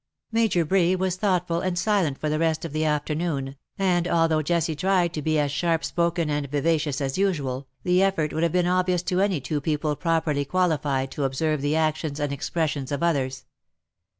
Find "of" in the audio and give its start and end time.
2.65-2.73, 12.91-13.03